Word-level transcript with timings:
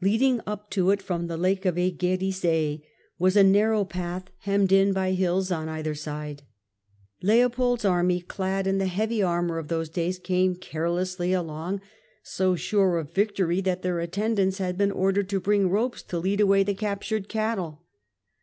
Leading 0.00 0.40
up 0.46 0.70
to 0.70 0.88
it 0.90 1.02
from 1.02 1.26
the 1.26 1.36
Lake 1.36 1.66
of 1.66 1.76
Aegeri 1.76 2.82
was 3.18 3.36
a 3.36 3.44
narrow 3.44 3.84
path, 3.84 4.30
hemmed 4.38 4.72
in 4.72 4.94
by 4.94 5.12
hills 5.12 5.52
on 5.52 5.68
either 5.68 5.94
side. 5.94 6.44
Leopold's 7.20 7.84
army, 7.84 8.22
clad 8.22 8.66
in 8.66 8.78
the 8.78 8.86
heavy 8.86 9.22
armour 9.22 9.58
of 9.58 9.68
those 9.68 9.90
days, 9.90 10.18
came 10.18 10.54
carelessly 10.56 11.34
along, 11.34 11.82
so 12.22 12.56
sure 12.56 12.96
of 12.96 13.12
victory 13.12 13.60
that 13.60 13.82
their 13.82 14.00
attendants 14.00 14.56
had 14.56 14.78
been 14.78 14.90
ordered 14.92 15.28
to 15.28 15.40
bring 15.40 15.68
ropes 15.68 16.02
to 16.04 16.18
lead 16.18 16.40
away 16.40 16.62
the 16.62 16.72
captured 16.72 17.28
cattle. 17.28 17.82